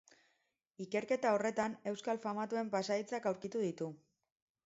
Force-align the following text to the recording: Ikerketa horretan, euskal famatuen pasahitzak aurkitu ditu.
Ikerketa 0.85 1.33
horretan, 1.35 1.75
euskal 1.91 2.21
famatuen 2.25 2.73
pasahitzak 2.77 3.27
aurkitu 3.33 3.65
ditu. 3.67 3.91